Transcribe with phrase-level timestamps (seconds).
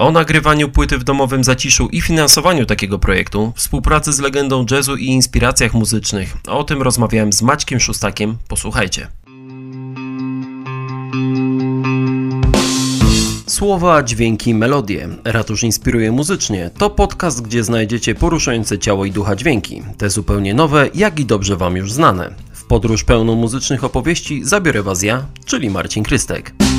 [0.00, 5.06] O nagrywaniu płyty w domowym zaciszu i finansowaniu takiego projektu, współpracy z legendą jazzu i
[5.06, 6.36] inspiracjach muzycznych.
[6.48, 8.36] O tym rozmawiałem z Maćkiem Szustakiem.
[8.48, 9.08] Posłuchajcie.
[13.46, 15.08] Słowa, dźwięki, melodie.
[15.24, 16.70] Ratusz inspiruje muzycznie.
[16.78, 19.82] To podcast, gdzie znajdziecie poruszające ciało i ducha dźwięki.
[19.98, 22.34] Te zupełnie nowe, jak i dobrze Wam już znane.
[22.52, 26.69] W podróż pełną muzycznych opowieści zabiorę Was ja, czyli Marcin Krystek.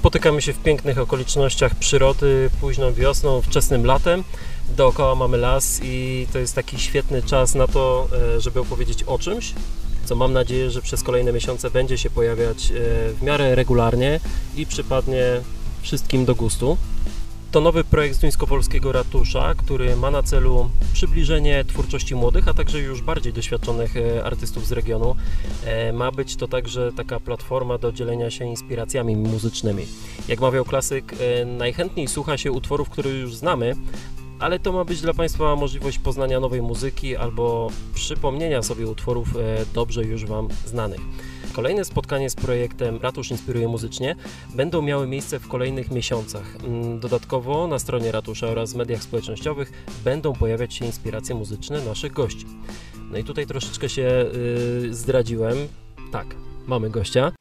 [0.00, 4.24] Spotykamy się w pięknych okolicznościach przyrody, późną wiosną, wczesnym latem.
[4.76, 9.18] Dookoła mamy las i to jest taki świetny czas na to, e, żeby opowiedzieć o
[9.18, 9.52] czymś,
[10.04, 12.74] co mam nadzieję, że przez kolejne miesiące będzie się pojawiać e,
[13.12, 14.20] w miarę regularnie
[14.56, 15.22] i przypadnie
[15.82, 16.76] wszystkim do gustu.
[17.50, 23.02] To nowy projekt Zduńsko-Polskiego Ratusza, który ma na celu przybliżenie twórczości młodych, a także już
[23.02, 25.16] bardziej doświadczonych e, artystów z regionu.
[25.64, 29.86] E, ma być to także taka platforma do dzielenia się inspiracjami muzycznymi.
[30.28, 33.76] Jak mawiał klasyk, e, najchętniej słucha się utworów, które już znamy,
[34.38, 39.28] ale to ma być dla Państwa możliwość poznania nowej muzyki albo przypomnienia sobie utworów
[39.74, 41.00] dobrze już Wam znanych.
[41.52, 44.16] Kolejne spotkanie z projektem Ratusz Inspiruje Muzycznie
[44.54, 46.56] będą miały miejsce w kolejnych miesiącach.
[46.64, 49.72] Mm, dodatkowo na stronie Ratusza oraz w mediach społecznościowych
[50.04, 52.46] będą pojawiać się inspiracje muzyczne naszych gości.
[53.10, 54.26] No i tutaj troszeczkę się
[54.82, 55.56] yy, zdradziłem.
[56.12, 56.26] Tak,
[56.66, 57.32] mamy gościa.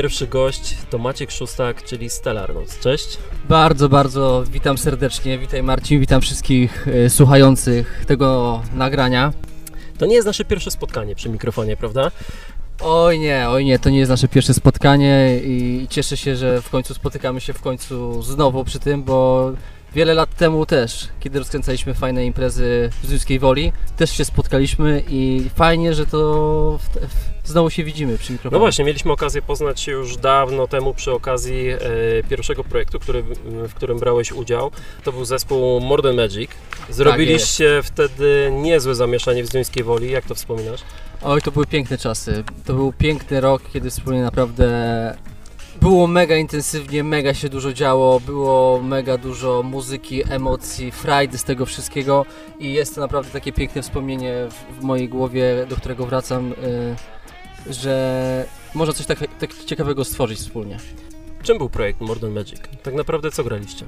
[0.00, 2.78] Pierwszy gość to Maciek Szustak, czyli Stellar Notes.
[2.78, 3.18] Cześć.
[3.48, 5.38] Bardzo, bardzo witam serdecznie.
[5.38, 9.32] Witaj Marcin, witam wszystkich y, słuchających tego nagrania.
[9.98, 12.10] To nie jest nasze pierwsze spotkanie przy mikrofonie, prawda?
[12.82, 16.70] Oj nie, oj nie, to nie jest nasze pierwsze spotkanie i cieszę się, że w
[16.70, 19.52] końcu spotykamy się w końcu znowu przy tym, bo
[19.94, 25.50] Wiele lat temu też, kiedy rozkręcaliśmy fajne imprezy w Zduńskiej Woli, też się spotkaliśmy i
[25.54, 26.18] fajnie, że to
[26.78, 28.52] w, w, znowu się widzimy przy mikrofonie.
[28.52, 31.78] No właśnie, mieliśmy okazję poznać się już dawno temu przy okazji e,
[32.28, 34.70] pierwszego projektu, który, w którym brałeś udział.
[35.04, 36.50] To był zespół Modern Magic.
[36.90, 40.10] Zrobiliście tak wtedy niezłe zamieszanie w Zduńskiej Woli.
[40.10, 40.80] Jak to wspominasz?
[41.22, 42.44] Oj, to były piękne czasy.
[42.64, 44.68] To był piękny rok, kiedy wspólnie naprawdę
[45.80, 51.66] było mega intensywnie, mega się dużo działo, było mega dużo muzyki, emocji, frajdy z tego
[51.66, 52.26] wszystkiego
[52.58, 56.96] i jest to naprawdę takie piękne wspomnienie w, w mojej głowie, do którego wracam, yy,
[57.70, 58.44] że
[58.74, 60.76] można coś tak, tak ciekawego stworzyć wspólnie.
[61.42, 62.60] Czym był projekt Modern Magic?
[62.82, 63.84] Tak naprawdę co graliście?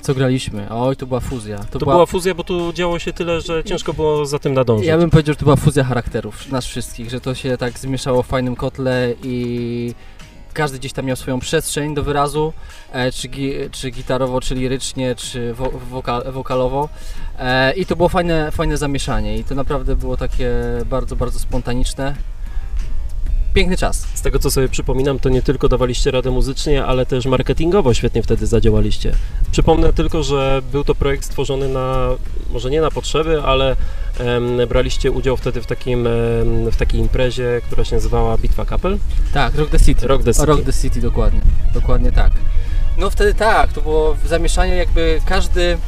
[0.00, 0.70] Co graliśmy?
[0.70, 1.58] Oj, to była fuzja.
[1.58, 1.94] To, to była...
[1.94, 2.06] była...
[2.06, 4.88] fuzja, bo tu działo się tyle, że ciężko było za tym nadążyć.
[4.88, 8.22] Ja bym powiedział, że to była fuzja charakterów nas wszystkich, że to się tak zmieszało
[8.22, 9.94] w fajnym kotle i
[10.52, 12.52] każdy gdzieś tam miał swoją przestrzeń do wyrazu,
[12.92, 16.88] e, czy, gi, czy gitarowo, czy lirycznie, czy wo, woka, wokalowo.
[17.38, 20.50] E, I to było fajne, fajne zamieszanie i to naprawdę było takie
[20.86, 22.14] bardzo, bardzo spontaniczne
[23.54, 24.06] piękny czas.
[24.14, 28.22] Z tego co sobie przypominam, to nie tylko dawaliście radę muzycznie, ale też marketingowo świetnie
[28.22, 29.12] wtedy zadziałaliście.
[29.50, 32.08] Przypomnę tylko, że był to projekt stworzony na,
[32.50, 33.76] może nie na potrzeby, ale
[34.18, 38.98] em, braliście udział wtedy w, takim, em, w takiej imprezie, która się nazywała Bitwa Kapel.
[39.34, 40.06] Tak, Rock the City.
[40.06, 40.46] Rock the City.
[40.46, 41.40] Rock the City, dokładnie.
[41.74, 42.32] Dokładnie tak.
[42.98, 45.78] No wtedy tak, to było zamieszanie jakby każdy...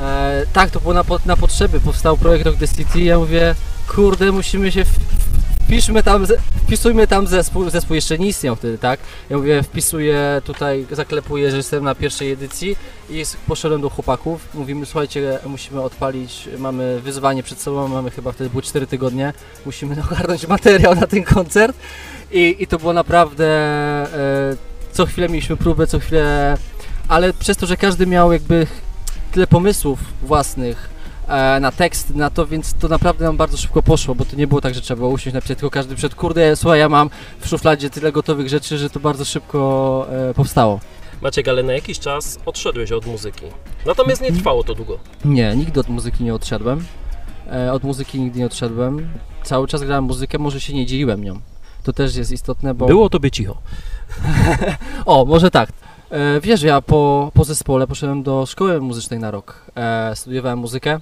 [0.00, 3.54] E, tak, to było na, na potrzeby, powstał projekt Rock the City ja mówię,
[3.88, 4.98] kurde, musimy się w,
[5.66, 6.26] wpiszmy tam,
[6.66, 9.00] wpisujmy tam zespół, zespół jeszcze nie istniał wtedy, tak?
[9.30, 12.76] Ja mówię, wpisuję tutaj, zaklepuję, że jestem na pierwszej edycji
[13.10, 18.50] i poszedłem do chłopaków, mówimy, słuchajcie, musimy odpalić, mamy wyzwanie przed sobą, mamy chyba wtedy
[18.50, 19.32] były 4 tygodnie,
[19.66, 21.76] musimy ogarnąć materiał na ten koncert
[22.32, 24.56] i, i to było naprawdę, e,
[24.92, 26.56] co chwilę mieliśmy próbę, co chwilę,
[27.08, 28.66] ale przez to, że każdy miał jakby
[29.32, 30.95] tyle pomysłów własnych,
[31.60, 34.60] na tekst, na to, więc to naprawdę nam bardzo szybko poszło, bo to nie było
[34.60, 37.10] tak, że trzeba było usiąść napisać, tylko każdy przed kurde, słuchaj, ja mam
[37.40, 40.80] w szufladzie tyle gotowych rzeczy, że to bardzo szybko e, powstało.
[41.22, 43.44] Maciek, ale na jakiś czas odszedłeś od muzyki.
[43.86, 44.98] Natomiast nie trwało to długo.
[45.24, 46.84] Nie, nigdy od muzyki nie odszedłem.
[47.52, 49.08] E, od muzyki nigdy nie odszedłem.
[49.42, 51.40] Cały czas grałem muzykę, może się nie dzieliłem nią.
[51.82, 52.86] To też jest istotne, bo...
[52.86, 53.56] Było tobie cicho.
[55.06, 55.68] o, może tak.
[56.10, 59.70] E, wiesz, ja po, po zespole poszedłem do szkoły muzycznej na rok.
[59.76, 61.00] E, studiowałem muzykę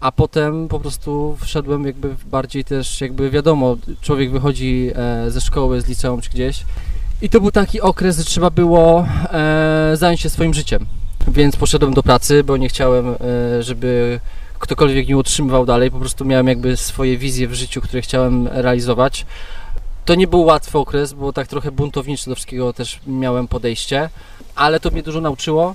[0.00, 5.80] a potem po prostu wszedłem jakby bardziej też, jakby wiadomo, człowiek wychodzi e, ze szkoły,
[5.80, 6.64] z liceum czy gdzieś
[7.22, 10.86] i to był taki okres, że trzeba było e, zająć się swoim życiem,
[11.28, 14.20] więc poszedłem do pracy, bo nie chciałem, e, żeby
[14.58, 19.26] ktokolwiek nie utrzymywał dalej, po prostu miałem jakby swoje wizje w życiu, które chciałem realizować.
[20.04, 24.10] To nie był łatwy okres, bo tak trochę buntowniczy do wszystkiego też miałem podejście,
[24.54, 25.74] ale to mnie dużo nauczyło.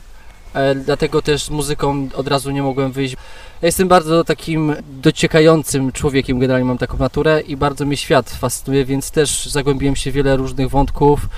[0.54, 3.16] E, dlatego też z muzyką od razu nie mogłem wyjść.
[3.62, 8.86] Ja jestem bardzo takim dociekającym człowiekiem, generalnie mam taką naturę i bardzo mnie świat fascynuje,
[8.86, 11.30] więc też zagłębiłem się w wiele różnych wątków.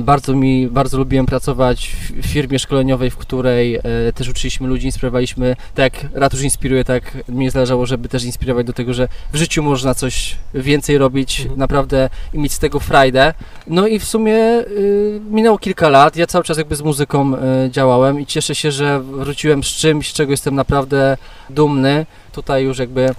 [0.00, 3.82] Bardzo mi, bardzo lubiłem pracować w firmie szkoleniowej, w której e,
[4.14, 8.72] też uczyliśmy ludzi, inspirowaliśmy, tak jak Ratusz inspiruje, tak mnie zależało, żeby też inspirować do
[8.72, 11.58] tego, że w życiu można coś więcej robić, Mhm.
[11.58, 13.34] naprawdę i mieć z tego frajdę.
[13.66, 17.70] No i w sumie y, minęło kilka lat, ja cały czas jakby z muzyką y,
[17.70, 21.16] działałem i cieszę się, że wróciłem z czymś, z czego jestem naprawdę
[21.50, 22.06] dumny.
[22.32, 23.14] Tutaj już jakby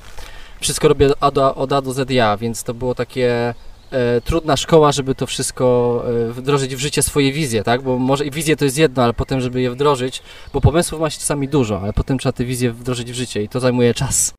[0.60, 3.54] wszystko robię od A, od A do Z ja, więc to było takie
[3.96, 7.82] e, trudna szkoła, żeby to wszystko e, wdrożyć w życie swoje wizje, tak?
[7.82, 10.22] Bo może i wizje to jest jedno, ale potem, żeby je wdrożyć,
[10.54, 13.50] bo pomysłów ma się czasami dużo, ale potem trzeba te wizje wdrożyć w życie i
[13.50, 14.34] to zajmuje czas.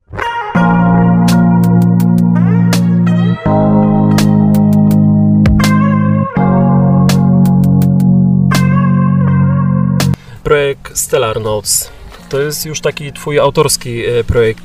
[10.44, 11.90] Projekt Stellar Notes.
[12.28, 14.64] To jest już taki twój autorski e, projekt.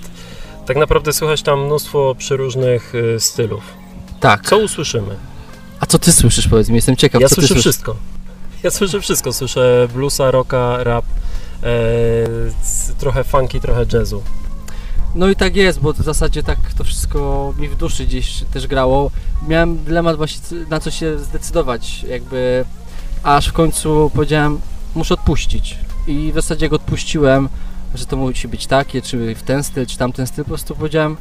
[0.66, 3.81] Tak naprawdę słychać tam mnóstwo przeróżnych e, stylów.
[4.22, 4.50] Tak.
[4.50, 5.16] Co usłyszymy?
[5.80, 7.74] A co ty słyszysz, powiedz mi, jestem ciekaw, Ja co ty słyszę słyszysz.
[7.74, 7.96] wszystko.
[8.64, 9.34] Ja słyszę wszystko.
[9.34, 11.06] Słyszę bluesa, rocka, rap,
[11.64, 11.68] e,
[12.98, 14.24] trochę funky, trochę jazzu.
[15.16, 18.68] No i tak jest, bo w zasadzie tak to wszystko mi w duszy gdzieś też
[18.68, 19.12] grało.
[19.48, 20.40] Miałem dylemat właśnie
[20.70, 22.66] na co się zdecydować, jakby
[23.24, 24.60] aż w końcu powiedziałem,
[24.96, 25.78] muszę odpuścić.
[26.08, 27.50] I w zasadzie jak odpuściłem,
[27.96, 31.18] że to musi być takie, czy w ten styl, czy tamten styl, po prostu powiedziałem,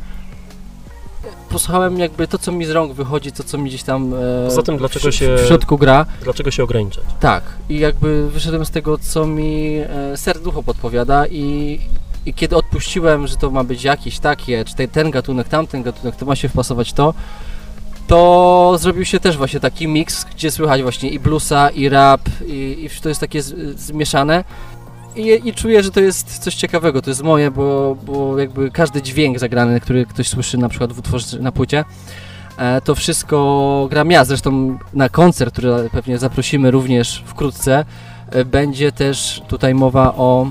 [1.49, 4.17] posłuchałem jakby to, co mi z rąk wychodzi, to, co mi gdzieś tam e,
[4.49, 6.07] Poza tym, dlaczego w, się- w środku gra.
[6.23, 7.05] Dlaczego się ograniczać?
[7.21, 11.79] Tak, i jakby wyszedłem z tego, co mi e, serducho podpowiada i,
[12.27, 16.17] i kiedy odpuściłem, że to ma być jakieś takie, czy te, ten gatunek, tamten gatunek,
[16.17, 17.15] to ma się wpasować to,
[18.07, 22.89] to zrobił się też właśnie taki miks, gdzie słychać właśnie i bluesa, i rap, i,
[22.97, 24.45] i to jest takie z, zmieszane.
[25.17, 29.03] I, I czuję, że to jest coś ciekawego, to jest moje, bo, bo jakby każdy
[29.03, 31.85] dźwięk zagrany, który ktoś słyszy na przykład w utworze na płycie,
[32.59, 34.25] e, to wszystko gram ja.
[34.25, 37.85] Zresztą na koncert, który pewnie zaprosimy również wkrótce,
[38.31, 40.47] e, będzie też tutaj mowa o.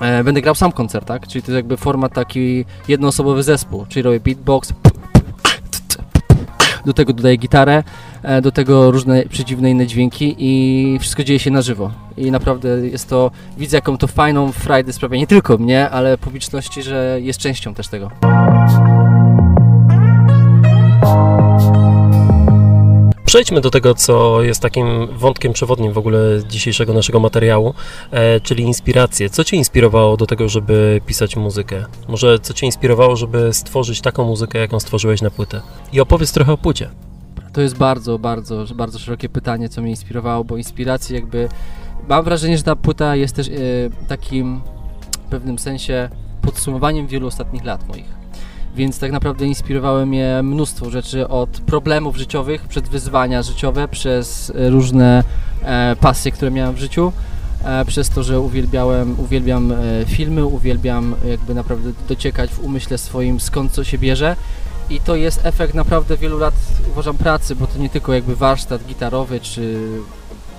[0.00, 1.26] e, Będę grał sam koncert, tak?
[1.28, 4.72] Czyli to jest jakby format taki jednoosobowy zespół, czyli robię beatbox,
[6.84, 7.82] do tego dodaję gitarę,
[8.42, 11.90] do tego różne przeciwne inne dźwięki i wszystko dzieje się na żywo.
[12.16, 16.82] I naprawdę jest to, widzę jaką to fajną frajdę sprawia nie tylko mnie, ale publiczności,
[16.82, 18.10] że jest częścią też tego.
[23.30, 26.18] Przejdźmy do tego, co jest takim wątkiem przewodnim w ogóle
[26.48, 27.74] dzisiejszego naszego materiału,
[28.10, 29.30] e, czyli inspiracje.
[29.30, 31.84] Co Cię inspirowało do tego, żeby pisać muzykę?
[32.08, 35.60] Może co Cię inspirowało, żeby stworzyć taką muzykę, jaką stworzyłeś na płytę?
[35.92, 36.90] I opowiedz trochę o płycie.
[37.52, 41.48] To jest bardzo, bardzo, bardzo szerokie pytanie, co mnie inspirowało, bo inspiracji jakby...
[42.08, 43.52] Mam wrażenie, że ta płyta jest też e,
[44.08, 44.60] takim
[45.12, 46.08] w pewnym sensie
[46.42, 48.20] podsumowaniem wielu ostatnich lat moich.
[48.76, 54.70] Więc tak naprawdę inspirowały mnie mnóstwo rzeczy od problemów życiowych, przed wyzwania życiowe, przez e,
[54.70, 55.24] różne
[55.62, 57.12] e, pasje, które miałem w życiu,
[57.64, 59.76] e, przez to, że uwielbiałem, uwielbiam e,
[60.06, 64.36] filmy, uwielbiam jakby naprawdę dociekać w umyśle swoim skąd co się bierze
[64.90, 66.54] i to jest efekt naprawdę wielu lat,
[66.92, 69.88] uważam, pracy, bo to nie tylko jakby warsztat gitarowy, czy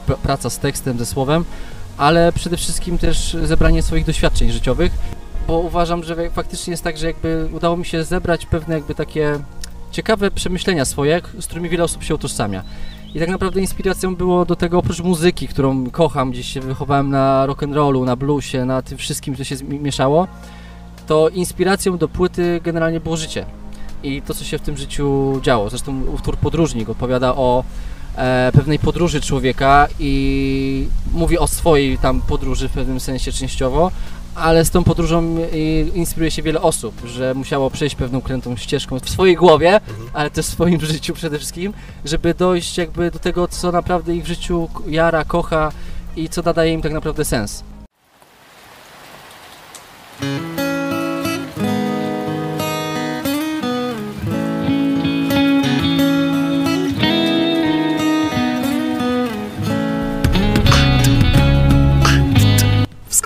[0.07, 1.45] pr- praca z tekstem, ze słowem,
[1.97, 4.91] ale przede wszystkim też zebranie swoich doświadczeń życiowych,
[5.47, 9.39] bo uważam, że faktycznie jest tak, że jakby udało mi się zebrać pewne jakby takie
[9.91, 12.63] ciekawe przemyślenia swoje, z którymi wiele osób się utożsamia.
[13.13, 17.47] I tak naprawdę inspiracją było do tego oprócz muzyki, którą kocham, gdzieś się wychowałem na
[17.47, 20.27] rock'n'rollu, na bluesie, na tym wszystkim, co się mieszało,
[21.07, 23.45] to inspiracją do płyty generalnie było życie
[24.03, 25.69] i to, co się w tym życiu działo.
[25.69, 27.63] Zresztą utwór Podróżnik opowiada o
[28.15, 33.91] e, pewnej podróży człowieka i mówi o swojej tam podróży w pewnym sensie częściowo,
[34.35, 38.99] ale z tą podróżą i, inspiruje się wiele osób, że musiało przejść pewną krętą ścieżką
[38.99, 39.79] w swojej głowie,
[40.13, 41.73] ale też w swoim życiu przede wszystkim,
[42.05, 45.71] żeby dojść jakby do tego, co naprawdę ich w życiu jara, kocha
[46.15, 47.63] i co nadaje im tak naprawdę sens.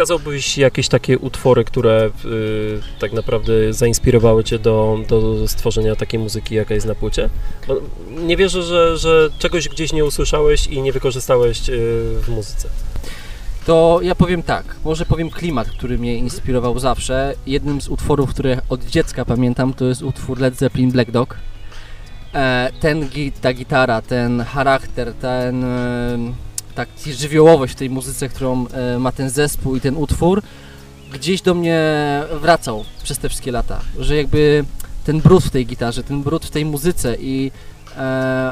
[0.05, 6.55] Wskazałbyś jakieś takie utwory, które y, tak naprawdę zainspirowały Cię do, do stworzenia takiej muzyki,
[6.55, 7.29] jaka jest na płycie?
[7.67, 7.75] Bo
[8.09, 11.73] nie wierzę, że, że czegoś gdzieś nie usłyszałeś i nie wykorzystałeś y,
[12.21, 12.69] w muzyce.
[13.65, 17.33] To ja powiem tak, może powiem klimat, który mnie inspirował zawsze.
[17.47, 21.37] Jednym z utworów, które od dziecka pamiętam, to jest utwór Led Zeppelin Black Dog.
[22.33, 26.44] e, ten git, ta gitara, ten charakter, ten e,
[26.75, 30.41] tak żywiołowość w tej muzyce, którą e, ma ten zespół i ten utwór,
[31.13, 31.81] gdzieś do mnie
[32.41, 34.65] wracał przez te wszystkie lata, że jakby
[35.05, 37.51] ten brud w tej gitarze, ten brud w tej muzyce i
[37.97, 38.01] e,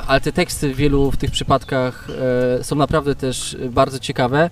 [0.07, 2.07] ale te teksty w wielu w tych przypadkach
[2.59, 4.49] e, są naprawdę też bardzo ciekawe.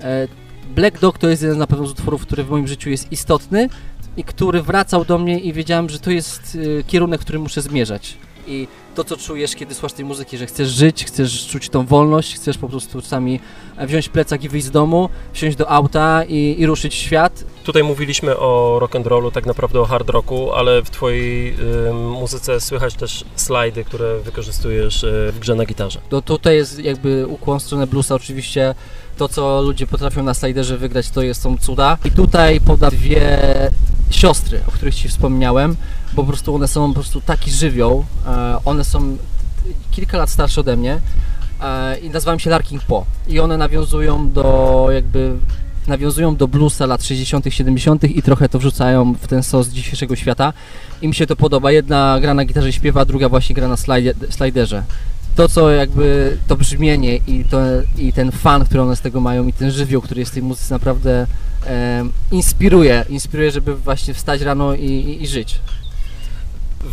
[0.00, 0.28] E,
[0.74, 3.68] Black Dog to jest jeden na pewno z utworów, który w moim życiu jest istotny
[4.16, 8.16] i który wracał do mnie i wiedziałem, że to jest e, kierunek, który muszę zmierzać.
[8.46, 12.34] I to, co czujesz, kiedy słuchasz tej muzyki, że chcesz żyć, chcesz czuć tą wolność,
[12.34, 13.40] chcesz po prostu czasami
[13.80, 17.44] wziąć plecak i wyjść z domu, wsiąść do auta i, i ruszyć w świat.
[17.64, 21.54] Tutaj mówiliśmy o rock and rollu, tak naprawdę o hard rocku, ale w Twojej
[21.88, 26.00] y, muzyce słychać też slajdy, które wykorzystujesz y, w grze na gitarze.
[26.08, 28.74] To tutaj jest jakby ukłon w stronę bluesa oczywiście.
[29.16, 31.98] To, co ludzie potrafią na sliderze wygrać, to jest, są cuda.
[32.04, 33.38] I tutaj poda dwie
[34.22, 35.76] siostry, o których Ci wspomniałem,
[36.14, 38.04] bo po prostu one są po prostu taki żywioł.
[38.26, 39.16] E, one są
[39.90, 41.00] kilka lat starsze ode mnie
[41.62, 43.04] e, i nazywam się Larking Po.
[43.28, 45.36] I one nawiązują do jakby
[45.86, 48.04] nawiązują do bluesa lat 60., 70.
[48.04, 50.52] i trochę to wrzucają w ten sos dzisiejszego świata.
[51.02, 51.72] I mi się to podoba.
[51.72, 53.76] Jedna gra na gitarze śpiewa, druga właśnie gra na
[54.30, 54.82] sliderze.
[55.36, 57.58] To, co jakby to brzmienie i, to,
[57.98, 60.42] i ten fan, który one z tego mają, i ten żywioł, który jest w tej
[60.42, 61.26] muzyce, naprawdę
[62.30, 63.04] inspiruje.
[63.08, 65.60] Inspiruje, żeby właśnie wstać rano i, i, i żyć.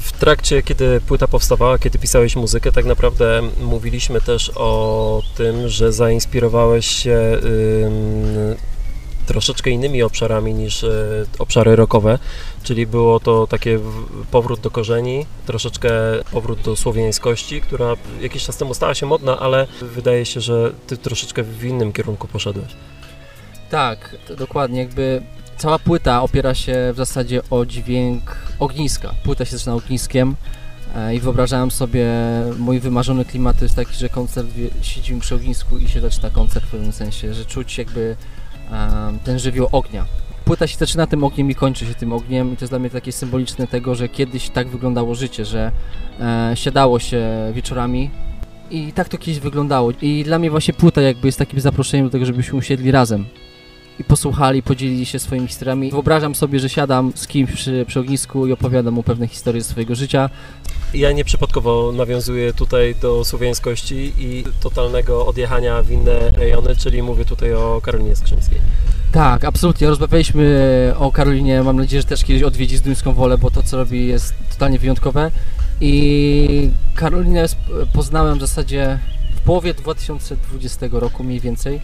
[0.01, 5.93] W trakcie, kiedy płyta powstawała, kiedy pisałeś muzykę, tak naprawdę mówiliśmy też o tym, że
[5.93, 7.39] zainspirowałeś się
[9.29, 12.19] troszeczkę innymi obszarami niż y, obszary rockowe,
[12.63, 13.79] czyli było to takie
[14.31, 15.91] powrót do korzeni, troszeczkę
[16.31, 20.97] powrót do słowiańskości, która jakiś czas temu stała się modna, ale wydaje się, że ty
[20.97, 22.75] troszeczkę w innym kierunku poszedłeś.
[23.69, 25.21] Tak, dokładnie, jakby
[25.57, 29.13] cała płyta opiera się w zasadzie o dźwięk ogniska.
[29.23, 30.35] Płyta się zaczyna ogniskiem
[30.95, 32.07] e, i wyobrażałem sobie,
[32.59, 34.47] mój wymarzony klimat to jest taki, że koncert
[34.81, 38.15] siedzimy przy ognisku i się zaczyna koncert w pewnym sensie, że czuć jakby
[39.23, 40.05] ten żywioł ognia.
[40.45, 42.89] Płyta się zaczyna tym ogniem i kończy się tym ogniem i to jest dla mnie
[42.89, 45.71] takie symboliczne tego, że kiedyś tak wyglądało życie, że
[46.19, 48.09] e, siadało się wieczorami
[48.71, 49.91] i tak to kiedyś wyglądało.
[50.01, 53.25] I dla mnie właśnie płyta jakby jest takim zaproszeniem do tego, żebyśmy usiedli razem
[53.99, 55.91] i posłuchali, podzielili się swoimi historiami.
[55.91, 59.69] Wyobrażam sobie, że siadam z kimś przy, przy ognisku i opowiadam mu pewne historie ze
[59.69, 60.29] swojego życia.
[60.93, 67.53] Ja nieprzypadkowo nawiązuję tutaj do słowiańskości i totalnego odjechania w inne rejony, czyli mówię tutaj
[67.53, 68.57] o Karolinie Skrzyńskiej.
[69.11, 69.87] Tak, absolutnie.
[69.87, 71.63] Rozmawialiśmy o Karolinie.
[71.63, 75.31] Mam nadzieję, że też kiedyś odwiedzi Zduńską Wolę, bo to, co robi, jest totalnie wyjątkowe.
[75.81, 77.45] I Karolinę
[77.93, 78.99] poznałem w zasadzie
[79.35, 81.81] w połowie 2020 roku mniej więcej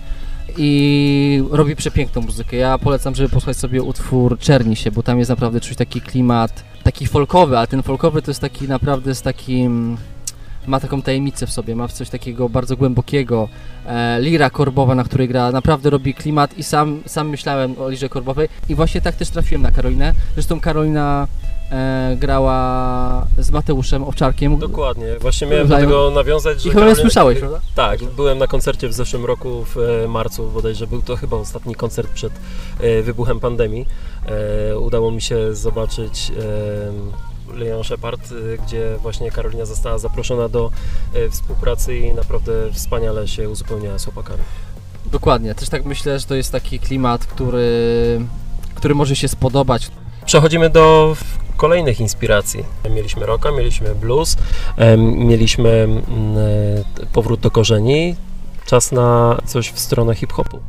[0.58, 2.58] i robi przepiękną muzykę.
[2.58, 6.64] Ja polecam, żeby posłuchać sobie utwór Czerni się, bo tam jest naprawdę czuć taki klimat,
[6.84, 9.98] taki folkowy, ale ten folkowy to jest taki naprawdę z takim
[10.68, 13.50] ma taką tajemnicę w sobie, ma coś takiego bardzo głębokiego.
[13.86, 18.10] E, lira korbowa, na której gra, naprawdę robi klimat i sam, sam myślałem o lirze
[18.10, 20.14] korbowej i właśnie tak też trafiłem na Karolinę.
[20.34, 21.28] Zresztą Karolina
[21.72, 24.58] e, grała z Mateuszem Owczarkiem.
[24.58, 26.70] Dokładnie, właśnie miałem do tego nawiązać, że...
[26.70, 27.60] I chyba słyszałeś, prawda?
[27.76, 31.76] Tak, byłem na koncercie w zeszłym roku w e, marcu bodajże, był to chyba ostatni
[31.76, 32.34] koncert przed
[32.80, 33.86] e, wybuchem pandemii.
[34.72, 36.32] E, udało mi się zobaczyć
[37.54, 38.34] Leon Shepard,
[38.66, 40.72] gdzie właśnie Karolina została zaproszona do
[41.32, 44.44] współpracy i naprawdę wspaniale się uzupełniała z chłopakami.
[45.12, 48.22] Dokładnie, też tak myślę, że to jest taki klimat, który,
[48.76, 49.92] który może się spodobać.
[50.26, 51.16] Przechodzimy do
[51.58, 52.64] kolejnych inspiracji.
[52.96, 54.38] Mieliśmy rocka, mieliśmy blues,
[54.98, 56.04] mieliśmy mm,
[57.02, 58.16] e, powrót do korzeni.
[58.66, 60.60] Czas na coś w stronę hip-hopu.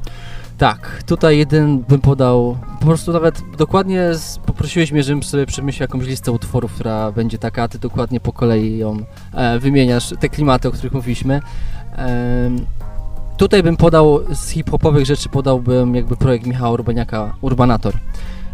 [0.59, 4.11] Tak, tutaj jeden bym podał, po prostu nawet dokładnie
[4.47, 8.33] poprosiłeś mnie, żebym sobie przemyślał jakąś listę utworów, która będzie taka, a ty dokładnie po
[8.33, 8.97] kolei ją
[9.33, 11.41] e, wymieniasz, te klimaty, o których mówiliśmy.
[11.99, 12.51] E,
[13.37, 17.95] tutaj bym podał, z hip-hopowych rzeczy podałbym jakby projekt Michała Urbaniaka, Urbanator.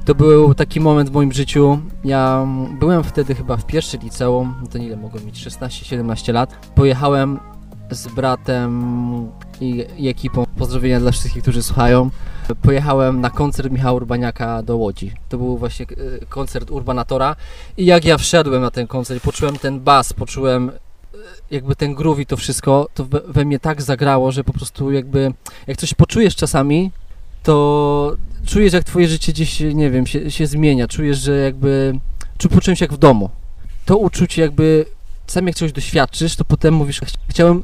[0.04, 1.78] To był taki moment w moim życiu.
[2.04, 2.46] Ja
[2.80, 6.66] byłem wtedy chyba w pierwszym liceum, to ile mogłem mieć, 16-17 lat.
[6.74, 7.38] Pojechałem
[7.90, 9.30] z bratem
[9.60, 12.10] i, i, ekipą, pozdrowienia dla wszystkich, którzy słuchają.
[12.62, 15.12] Pojechałem na koncert Michała Urbaniaka do Łodzi.
[15.28, 17.36] To był właśnie e, koncert Urbanatora
[17.76, 20.72] i jak ja wszedłem na ten koncert, poczułem ten bas, poczułem e,
[21.50, 24.90] jakby ten groove i to wszystko, to we, we mnie tak zagrało, że po prostu
[24.90, 25.32] jakby,
[25.66, 26.90] jak coś poczujesz czasami,
[27.42, 30.88] to czujesz, jak twoje życie gdzieś, nie wiem, się, się zmienia.
[30.88, 31.92] Czujesz, że jakby...
[32.38, 33.30] Czy poczułem się jak w domu.
[33.84, 34.84] To uczucie jakby...
[35.26, 37.62] Sam jak czegoś doświadczysz, to potem mówisz, chciałem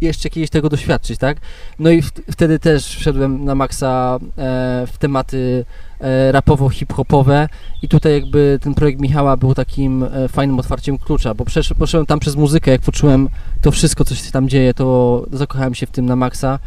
[0.00, 1.38] jeszcze kiedyś tego doświadczyć, tak?
[1.78, 5.64] No i w, wtedy też wszedłem na maksa e, w tematy
[6.00, 7.48] e, rapowo-hip-hopowe
[7.82, 12.06] i tutaj jakby ten projekt Michała był takim e, fajnym otwarciem klucza, bo przesz, poszedłem
[12.06, 13.28] tam przez muzykę, jak poczułem
[13.62, 16.58] to wszystko, co się tam dzieje, to zakochałem się w tym na maksa.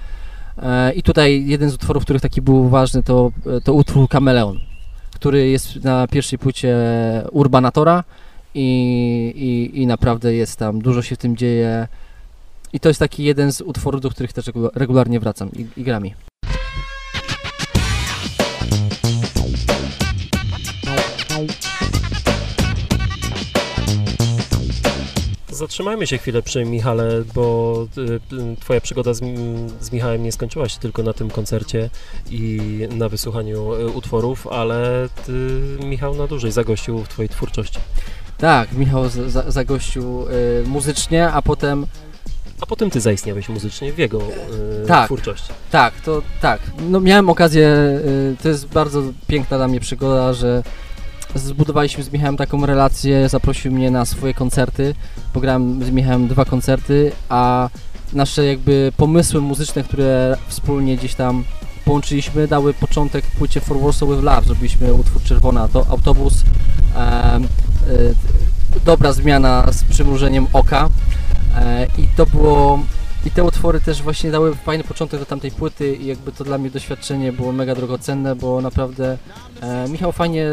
[0.61, 3.31] E, I tutaj jeden z utworów, których taki był ważny, to,
[3.63, 4.59] to utwór Kameleon,
[5.15, 6.77] który jest na pierwszej płycie
[7.31, 8.03] Urbanatora
[8.55, 11.87] i, i, i naprawdę jest tam, dużo się w tym dzieje.
[12.73, 16.30] I to jest taki jeden z utworów, do których też regu- regularnie wracam i, i.
[25.65, 29.19] Zatrzymajmy się chwilę przy Michale, bo y, y, twoja przygoda z,
[29.81, 31.89] z Michałem nie skończyła się tylko na tym koncercie
[32.31, 32.59] i
[32.91, 35.31] na wysłuchaniu y, utworów, ale ty,
[35.85, 37.79] Michał na dłużej zagościł w twojej twórczości.
[38.37, 41.85] Tak, Michał za- zagościł y, muzycznie, a potem
[42.61, 45.05] A potem ty zaistniałeś muzycznie w jego y, Tak.
[45.05, 45.53] twórczości.
[45.71, 46.59] Tak, to tak.
[46.89, 50.63] No miałem okazję, y, to jest bardzo piękna dla mnie przygoda, że
[51.35, 54.95] zbudowaliśmy z Michałem taką relację, zaprosił mnie na swoje koncerty,
[55.33, 57.69] pograłem z Michałem dwa koncerty, a
[58.13, 61.43] nasze jakby pomysły muzyczne, które wspólnie gdzieś tam
[61.85, 64.41] połączyliśmy, dały początek płycie For Warsaw With Love.
[64.41, 66.43] Zrobiliśmy utwór Czerwona, to autobus,
[66.95, 68.15] em, y,
[68.85, 70.89] dobra zmiana z przymrużeniem oka.
[71.55, 72.79] E, i to było
[73.25, 76.57] i te utwory też właśnie dały fajny początek do tamtej płyty i jakby to dla
[76.57, 79.17] mnie doświadczenie było mega drogocenne, bo naprawdę
[79.61, 80.45] e, Michał fajnie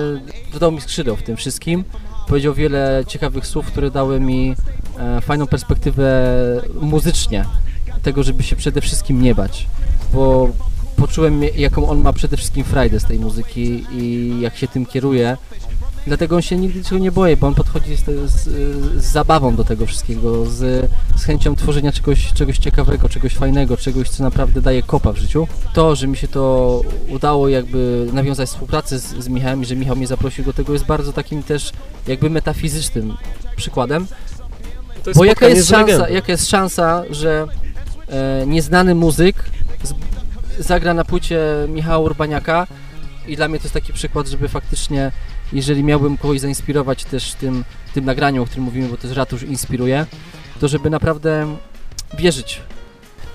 [0.52, 1.84] dodał mi skrzydeł w tym wszystkim.
[2.28, 4.54] Powiedział wiele ciekawych słów, które dały mi
[4.98, 6.32] e, fajną perspektywę
[6.80, 7.44] muzycznie
[8.02, 9.66] tego, żeby się przede wszystkim nie bać,
[10.12, 10.48] bo
[10.96, 15.36] poczułem jaką on ma przede wszystkim frajdę z tej muzyki i jak się tym kieruje.
[16.08, 18.42] Dlatego on się nigdy niczego nie boi, bo on podchodzi z, z,
[19.02, 24.08] z zabawą do tego wszystkiego, z, z chęcią tworzenia czegoś, czegoś ciekawego, czegoś fajnego, czegoś,
[24.08, 25.48] co naprawdę daje kopa w życiu.
[25.72, 29.96] To, że mi się to udało jakby nawiązać współpracę z, z Michałem i że Michał
[29.96, 31.72] mnie zaprosił do tego jest bardzo takim też
[32.06, 33.16] jakby metafizycznym
[33.56, 34.06] przykładem.
[35.14, 37.46] Bo jaka jest szansa, jaka jest szansa, że
[38.08, 39.44] e, nieznany muzyk
[39.82, 39.94] z,
[40.64, 42.66] zagra na płycie Michała Urbaniaka
[43.26, 45.12] i dla mnie to jest taki przykład, żeby faktycznie,
[45.52, 49.42] jeżeli miałbym kogoś zainspirować też tym, tym nagraniem, o którym mówimy, bo to jest ratusz
[49.42, 50.06] inspiruje,
[50.60, 51.56] to żeby naprawdę
[52.18, 52.60] wierzyć.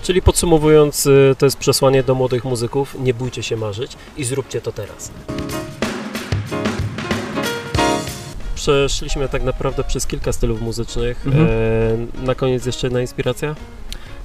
[0.02, 4.60] Czyli podsumowując, y, to jest przesłanie do młodych muzyków, nie bójcie się marzyć i zróbcie
[4.60, 5.10] to teraz.
[8.54, 11.26] Przeszliśmy tak naprawdę przez kilka stylów muzycznych.
[11.26, 11.48] Mhm.
[12.22, 13.54] E, na koniec jeszcze jedna inspiracja?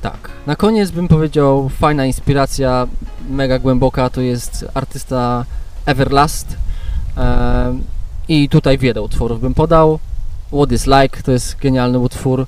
[0.01, 0.29] Tak.
[0.47, 2.87] Na koniec bym powiedział, fajna inspiracja,
[3.29, 5.45] mega głęboka, to jest artysta
[5.85, 6.57] Everlast.
[8.27, 9.99] I tutaj wiele utworów bym podał.
[10.53, 12.45] What is Like to jest genialny utwór.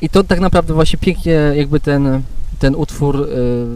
[0.00, 2.22] I to tak naprawdę właśnie pięknie jakby ten,
[2.58, 3.26] ten utwór, y,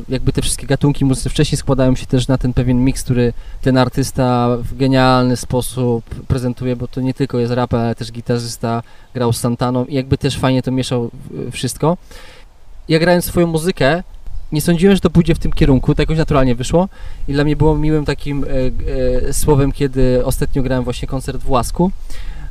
[0.09, 3.33] jakby te wszystkie gatunki muzyczne wcześniej składają się też na ten pewien miks, który
[3.63, 8.83] ten artysta w genialny sposób prezentuje, bo to nie tylko jest rap, ale też gitarzysta,
[9.15, 11.11] grał z Santaną i jakby też fajnie to mieszał
[11.53, 11.97] wszystko
[12.89, 14.03] ja grając swoją muzykę,
[14.53, 16.89] nie sądziłem, że to pójdzie w tym kierunku, to jakoś naturalnie wyszło
[17.29, 18.49] i dla mnie było miłym takim e,
[19.29, 21.91] e, słowem, kiedy ostatnio grałem właśnie koncert w Łasku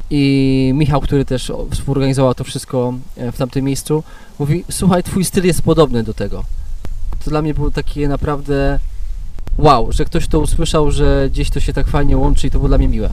[0.09, 4.03] i Michał, który też współorganizował to wszystko e, w tamtym miejscu,
[4.39, 6.43] mówi, słuchaj, twój styl jest podobny do tego.
[7.23, 8.79] To dla mnie było takie naprawdę
[9.57, 12.67] wow, że ktoś to usłyszał, że gdzieś to się tak fajnie łączy i to było
[12.67, 13.09] dla mnie miłe.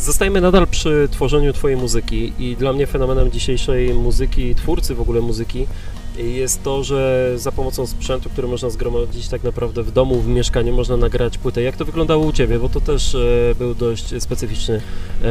[0.00, 5.20] Zostajemy nadal przy tworzeniu Twojej muzyki i dla mnie fenomenem dzisiejszej muzyki, twórcy w ogóle
[5.20, 5.66] muzyki
[6.18, 10.76] jest to, że za pomocą sprzętu, który można zgromadzić tak naprawdę w domu, w mieszkaniu,
[10.76, 11.62] można nagrać płytę.
[11.62, 12.58] Jak to wyglądało u Ciebie?
[12.58, 14.80] Bo to też e, był dość specyficzny
[15.22, 15.26] e,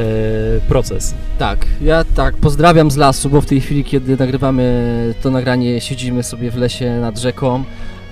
[0.67, 1.13] proces.
[1.39, 6.23] Tak, ja tak pozdrawiam z lasu, bo w tej chwili, kiedy nagrywamy to nagranie, siedzimy
[6.23, 7.63] sobie w lesie nad rzeką.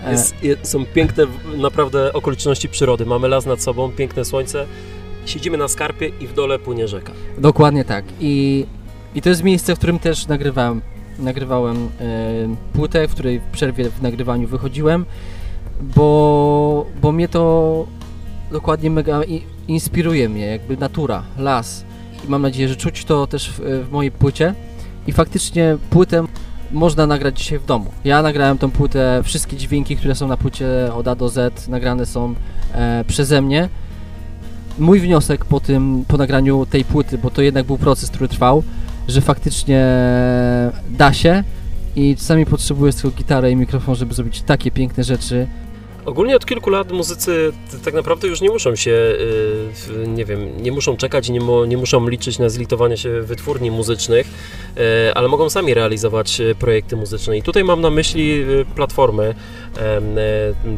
[0.05, 1.23] E, Jest, je- są piękne
[1.57, 3.05] naprawdę okoliczności przyrody.
[3.05, 4.65] Mamy las nad sobą, piękne słońce,
[5.29, 7.11] siedzimy na skarpie i w dole płynie rzeka.
[7.37, 8.05] Dokładnie tak.
[8.19, 8.65] I,
[9.15, 10.81] I to jest miejsce, w którym też nagrywałem,
[11.19, 15.05] nagrywałem e, płytę, w której w przerwie w nagrywaniu wychodziłem,
[15.81, 17.87] bo, bo mnie to
[18.51, 19.21] dokładnie mega
[19.67, 21.83] inspiruje mnie, jakby natura, las.
[22.25, 24.55] I mam nadzieję, że czuć to też w, w mojej płycie.
[25.07, 26.25] I faktycznie płytę
[26.71, 27.91] można nagrać dzisiaj w domu.
[28.03, 32.05] Ja nagrałem tą płytę, wszystkie dźwięki, które są na płycie od A do Z, nagrane
[32.05, 32.35] są
[32.73, 33.69] e, przeze mnie
[34.79, 38.63] mój wniosek po tym, po nagraniu tej płyty, bo to jednak był proces, który trwał,
[39.07, 39.85] że faktycznie
[40.89, 41.43] da się
[41.95, 45.47] i czasami potrzebuję tylko gitarę i mikrofon, żeby zrobić takie piękne rzeczy.
[46.07, 47.53] Ogólnie od kilku lat muzycy
[47.85, 51.77] tak naprawdę już nie muszą się, y, nie wiem, nie muszą czekać nie, mu, nie
[51.77, 54.27] muszą liczyć na zlitowanie się wytwórni muzycznych,
[55.07, 57.37] y, ale mogą sami realizować y, projekty muzyczne.
[57.37, 59.35] I tutaj mam na myśli platformy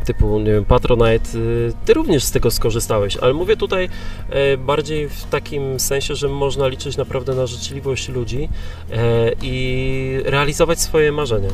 [0.05, 1.29] typu nie wiem, Patronite.
[1.85, 3.89] Ty również z tego skorzystałeś, ale mówię tutaj
[4.57, 8.49] bardziej w takim sensie, że można liczyć naprawdę na życzliwość ludzi
[9.41, 11.49] i realizować swoje marzenia.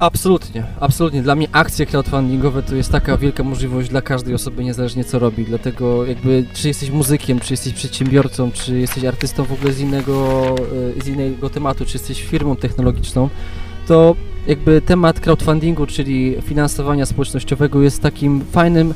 [0.00, 1.22] Absolutnie, absolutnie.
[1.22, 5.44] Dla mnie akcje crowdfundingowe to jest taka wielka możliwość dla każdej osoby, niezależnie co robi.
[5.44, 10.44] Dlatego jakby, czy jesteś muzykiem, czy jesteś przedsiębiorcą, czy jesteś artystą w ogóle z innego,
[10.98, 13.28] e, z innego tematu, czy jesteś firmą technologiczną,
[13.86, 18.94] to jakby temat crowdfundingu, czyli finansowania społecznościowego jest takim fajnym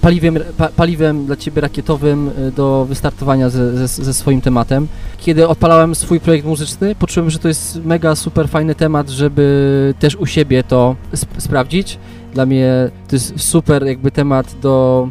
[0.00, 4.88] paliwem, pa, paliwem dla Ciebie rakietowym e, do wystartowania ze, ze, ze swoim tematem.
[5.18, 10.16] Kiedy odpalałem swój projekt muzyczny, poczułem, że to jest mega super fajny temat, żeby też
[10.16, 11.98] u siebie to sp- sprawdzić.
[12.34, 15.08] Dla mnie to jest super jakby temat do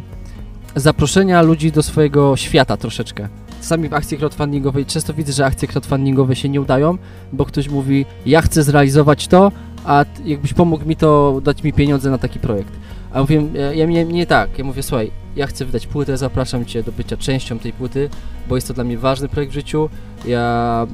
[0.76, 3.28] zaproszenia ludzi do swojego świata troszeczkę.
[3.60, 6.98] Czasami w akcji crowdfundingowej często widzę, że akcje crowdfundingowe się nie udają,
[7.32, 9.52] bo ktoś mówi, ja chcę zrealizować to,
[9.84, 12.72] a jakbyś pomógł mi to, dać mi pieniądze na taki projekt.
[13.16, 16.64] A mówię, ja, ja nie, nie tak, ja mówię, słuchaj, ja chcę wydać płytę, zapraszam
[16.64, 18.10] Cię do bycia częścią tej płyty,
[18.48, 19.88] bo jest to dla mnie ważny projekt w życiu.
[20.26, 20.86] Ja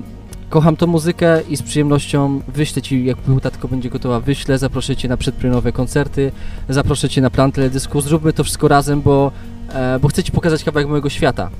[0.50, 4.96] kocham tą muzykę i z przyjemnością wyślę Ci, jak płyta tylko będzie gotowa, wyślę, zaproszę
[4.96, 6.32] Cię na przedpremierowe koncerty,
[6.68, 9.32] zaproszę Cię na plan teledysku, zróbmy to wszystko razem, bo,
[9.74, 11.50] e, bo chcę Ci pokazać kawałek mojego świata.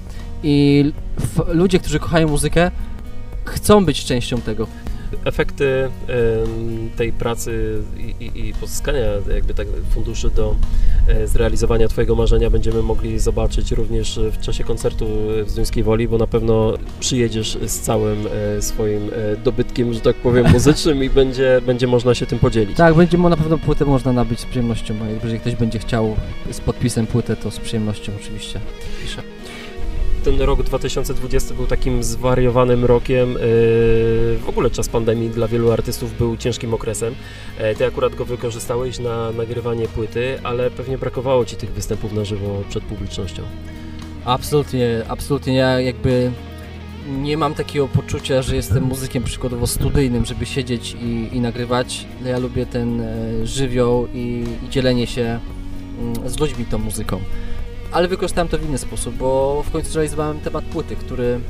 [0.43, 0.85] I
[1.49, 2.71] ludzie, którzy kochają muzykę,
[3.45, 4.67] chcą być częścią tego.
[5.25, 5.91] Efekty
[6.97, 9.01] tej pracy i, i, i pozyskania
[9.35, 10.57] jakby tak funduszy do
[11.09, 15.07] e, zrealizowania Twojego marzenia będziemy mogli zobaczyć również w czasie koncertu
[15.45, 20.17] w Zduńskiej Woli, bo na pewno przyjedziesz z całym e, swoim e, dobytkiem, że tak
[20.17, 22.77] powiem, muzycznym i będzie, będzie można się tym podzielić.
[22.77, 26.17] Tak, będzie na pewno płytę można nabyć z przyjemnością, a jeżeli ktoś będzie chciał
[26.51, 28.61] z podpisem płytę, to z przyjemnością oczywiście
[29.03, 29.23] piszę.
[30.25, 33.37] Ten rok 2020 był takim zwariowanym rokiem.
[33.37, 33.41] e,
[34.39, 37.15] W ogóle czas pandemii dla wielu artystów był ciężkim okresem.
[37.59, 42.25] E, Ty akurat go wykorzystałeś na nagrywanie płyty, ale pewnie brakowało Ci tych występów na
[42.25, 43.43] żywo przed publicznością.
[44.25, 45.55] Absolutnie, absolutnie.
[45.55, 46.33] Ja jakby
[47.09, 52.07] nie mam takiego poczucia, że jestem muzykiem przykładowo studyjnym, żeby siedzieć i, i nagrywać.
[52.25, 55.39] Ja lubię ten e, żywioł i, i dzielenie się
[56.01, 57.21] mm, z ludźmi tą muzyką.
[57.93, 61.41] Ale wykorzystałem to w inny sposób, bo w końcu zrealizowałem temat płyty, który,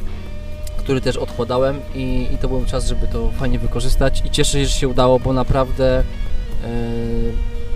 [0.76, 4.66] który też odkładałem i, i to był czas, żeby to fajnie wykorzystać i cieszę się,
[4.66, 6.04] że się udało, bo naprawdę e,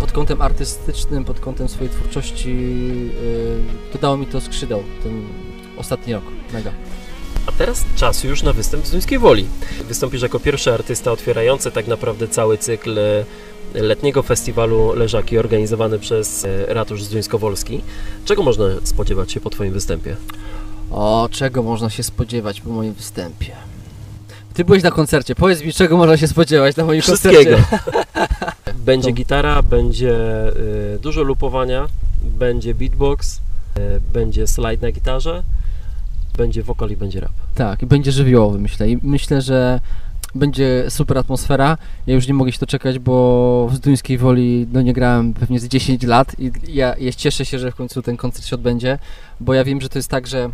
[0.00, 2.56] pod kątem artystycznym, pod kątem swojej twórczości
[3.90, 5.24] e, dodało mi to skrzydeł ten
[5.76, 6.24] ostatni rok.
[6.52, 6.72] Mega.
[7.46, 9.46] A teraz czas już na występ w Zduńskiej Woli.
[9.88, 13.24] Wystąpisz jako pierwszy artysta otwierający tak naprawdę cały cykl e,
[13.74, 17.80] letniego festiwalu Leżaki organizowany przez e, Ratusz Zduńskowolski.
[18.24, 20.16] Czego można spodziewać się po Twoim występie?
[20.90, 23.52] O, czego można się spodziewać po moim występie?
[24.54, 27.56] Ty byłeś na koncercie, powiedz mi, czego można się spodziewać na moim Wszystkiego.
[27.56, 27.78] koncercie.
[28.86, 30.14] Będzie To- gitara, będzie
[30.94, 31.86] y, dużo lupowania,
[32.22, 33.40] będzie beatbox,
[34.12, 35.42] będzie slide na gitarze,
[36.36, 37.32] będzie wokal i będzie rap.
[37.54, 38.90] Tak, będzie żywiołowy, myślę.
[38.90, 39.80] I myślę, że
[40.34, 41.78] będzie super atmosfera.
[42.06, 45.68] Ja już nie mogę się doczekać, bo w Zduńskiej Woli no nie grałem pewnie z
[45.68, 48.98] 10 lat i ja, ja cieszę się, że w końcu ten koncert się odbędzie,
[49.40, 50.50] bo ja wiem, że to jest tak, że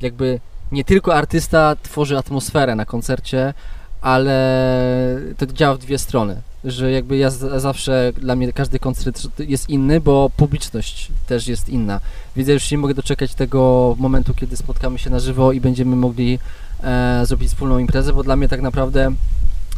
[0.00, 0.40] jakby
[0.72, 3.54] nie tylko artysta tworzy atmosferę na koncercie,
[4.00, 6.42] ale to działa w dwie strony.
[6.64, 12.00] Że jakby ja zawsze, dla mnie każdy koncert jest inny, bo publiczność też jest inna.
[12.36, 15.96] Więc ja już nie mogę doczekać tego momentu, kiedy spotkamy się na żywo i będziemy
[15.96, 16.38] mogli
[16.82, 19.12] e, zrobić wspólną imprezę, bo dla mnie tak naprawdę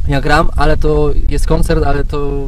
[0.08, 2.46] ja gram, ale to jest koncert, ale to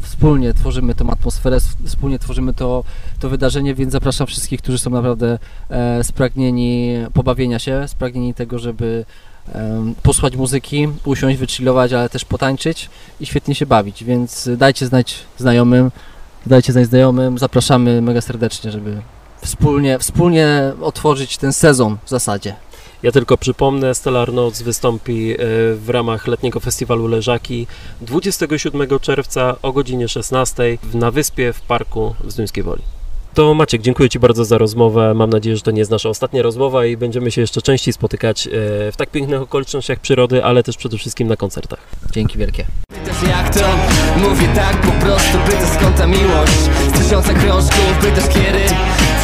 [0.00, 2.84] wspólnie tworzymy tą atmosferę, wspólnie tworzymy to,
[3.20, 5.38] to wydarzenie, więc zapraszam wszystkich, którzy są naprawdę
[5.70, 9.04] e, spragnieni pobawienia się, spragnieni tego, żeby
[9.54, 15.14] em, posłuchać muzyki, usiąść, wychillować, ale też potańczyć i świetnie się bawić, więc dajcie znać
[15.38, 15.90] znajomym,
[16.46, 19.00] dajcie znać znajomym, zapraszamy mega serdecznie, żeby
[19.44, 22.54] wspólnie, wspólnie otworzyć ten sezon w zasadzie.
[23.02, 25.36] Ja tylko przypomnę, Stellar Notes wystąpi e,
[25.74, 27.66] w ramach letniego festiwalu Leżaki
[28.00, 32.82] 27 czerwca o godzinie 16 w- na wyspie w parku w Zduńskiej Woli.
[33.34, 35.14] To Maciek, dziękuję Ci bardzo za rozmowę.
[35.14, 38.46] Mam nadzieję, że to nie jest nasza ostatnia rozmowa i będziemy się jeszcze częściej spotykać
[38.46, 38.50] e,
[38.92, 41.78] w tak pięknych okolicznościach przyrody, ale też przede wszystkim na koncertach.
[42.12, 42.64] Dzięki wielkie.
[42.88, 43.66] Pytasz jak to?
[44.16, 46.52] Mówię tak po prostu, pytasz skąd ta miłość
[46.94, 48.74] Z tysiąca krążków, pytasz kiedy?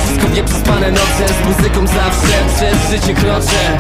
[0.04, 3.78] Wszystko w nieprzespane noce, z muzyką zawsze przez życie kroczę